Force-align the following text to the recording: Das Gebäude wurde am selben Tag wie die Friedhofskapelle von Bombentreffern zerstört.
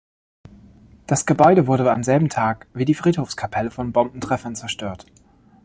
Das 1.05 1.27
Gebäude 1.27 1.67
wurde 1.67 1.91
am 1.91 2.01
selben 2.01 2.27
Tag 2.29 2.65
wie 2.73 2.85
die 2.85 2.95
Friedhofskapelle 2.95 3.69
von 3.69 3.91
Bombentreffern 3.91 4.55
zerstört. 4.55 5.05